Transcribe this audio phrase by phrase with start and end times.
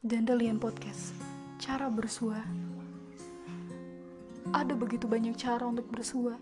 [0.00, 1.12] Dandelion Podcast
[1.60, 2.40] Cara bersua
[4.48, 6.40] Ada begitu banyak cara untuk bersua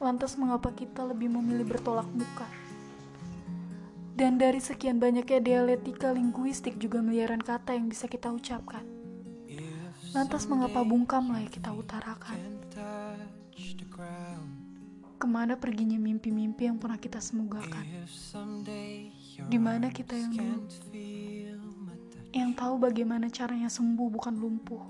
[0.00, 2.48] Lantas mengapa kita lebih memilih bertolak muka?
[4.16, 8.80] Dan dari sekian banyaknya dialektika linguistik juga miliaran kata yang bisa kita ucapkan
[10.16, 12.40] Lantas mengapa bungkamlah yang kita utarakan?
[15.16, 17.84] Ke mana perginya mimpi-mimpi yang pernah kita semogakan?
[19.48, 20.64] Di mana kita yang dulu?
[22.36, 24.84] Yang tahu bagaimana caranya sembuh bukan lumpuh,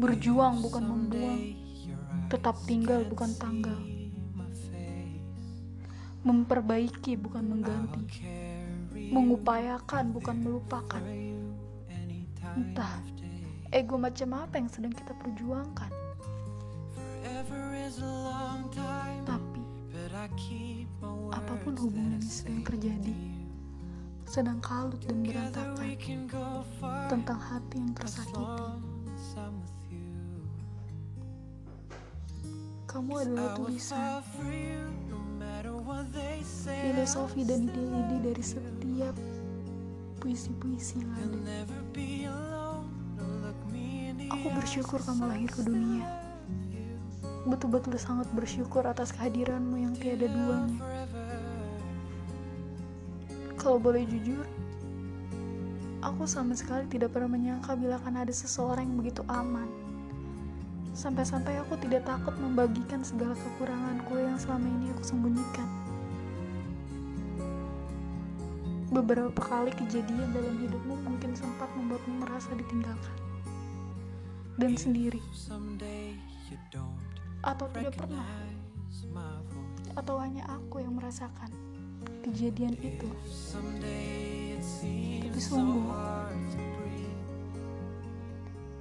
[0.00, 1.40] berjuang bukan membuang,
[2.32, 3.76] tetap tinggal bukan tanggal,
[6.24, 8.24] memperbaiki bukan mengganti,
[9.12, 11.04] mengupayakan bukan melupakan.
[12.56, 13.04] Entah
[13.68, 15.92] ego macam apa yang sedang kita perjuangkan.
[19.28, 19.60] Tapi
[21.28, 23.09] apa pun hubungan yang sedang terjadi,
[24.30, 25.90] sedang kalut dan berantakan
[27.10, 28.46] tentang hati yang tersakiti.
[32.86, 34.22] Kamu adalah tulisan,
[36.62, 39.14] filosofi dan ide-ide dari setiap
[40.22, 41.42] puisi-puisi yang.
[44.30, 46.06] Aku bersyukur kamu lahir ke dunia.
[47.50, 50.99] Betul-betul sangat bersyukur atas kehadiranmu yang tiada duanya.
[53.60, 54.48] Kalau boleh jujur,
[56.00, 59.68] aku sama sekali tidak pernah menyangka bila akan ada seseorang yang begitu aman.
[60.96, 65.68] Sampai-sampai aku tidak takut membagikan segala kekuranganku yang selama ini aku sembunyikan.
[68.96, 73.16] Beberapa kali kejadian dalam hidupmu mungkin sempat membuatmu merasa ditinggalkan
[74.56, 75.20] dan sendiri,
[77.44, 78.24] atau tidak pernah,
[80.00, 81.52] atau hanya aku yang merasakan
[82.24, 83.08] kejadian itu.
[85.20, 85.88] Tapi sungguh,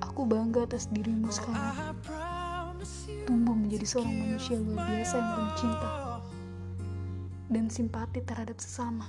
[0.00, 1.96] aku bangga atas dirimu sekarang.
[3.26, 5.90] Tumbuh menjadi seorang manusia luar biasa yang penuh cinta
[7.50, 9.06] dan simpati terhadap sesama.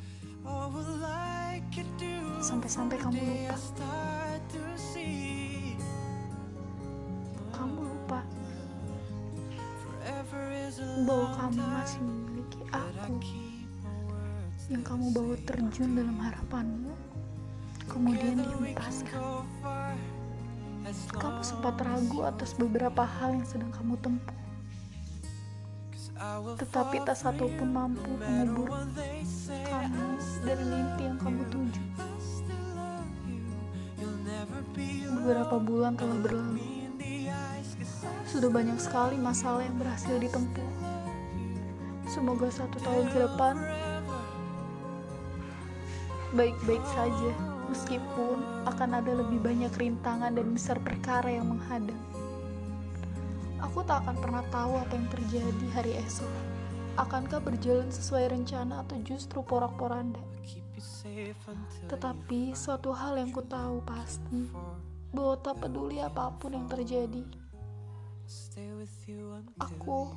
[2.41, 3.57] Sampai-sampai kamu lupa.
[7.53, 8.19] Kamu lupa
[11.03, 13.13] bahwa kamu masih memiliki aku
[14.67, 16.91] yang kamu bawa terjun dalam harapanmu,
[17.87, 19.47] kemudian dihempaskan.
[21.15, 24.39] Kamu sempat ragu atas beberapa hal yang sedang kamu tempuh,
[26.59, 28.71] tetapi tak satu pun mampu mengubur
[29.47, 30.05] kamu
[30.43, 31.83] dari mimpi yang kamu tuju.
[35.11, 36.63] Beberapa bulan telah berlalu,
[38.27, 40.71] sudah banyak sekali masalah yang berhasil ditempuh.
[42.07, 43.55] Semoga satu tahun ke depan
[46.35, 47.31] baik-baik saja,
[47.71, 51.99] meskipun akan ada lebih banyak rintangan dan besar perkara yang menghadang.
[53.63, 56.29] Aku tak akan pernah tahu apa yang terjadi hari esok.
[56.97, 60.19] Akankah berjalan sesuai rencana atau justru porak-poranda?
[61.87, 64.49] Tetapi suatu hal yang ku tahu pasti,
[65.13, 67.21] bahwa tak peduli apa pun yang terjadi,
[69.61, 70.11] aku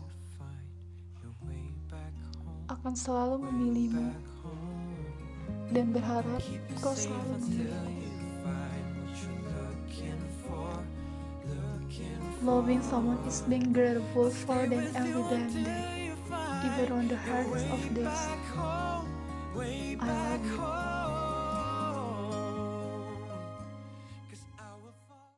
[2.70, 4.29] akan selalu memilihmu
[5.70, 6.42] dan berharap
[6.82, 7.38] kau selalu.
[12.41, 16.08] Loving someone is being grateful for them every damn day,
[16.64, 18.20] even on the hardest of days.
[20.00, 20.79] I love you.